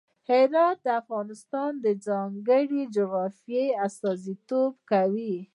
هرات 0.29 0.77
د 0.85 0.87
افغانستان 1.01 1.71
د 1.83 1.85
ځانګړي 2.07 2.81
جغرافیه 2.95 3.65
استازیتوب 3.85 4.73
کوي. 4.91 5.35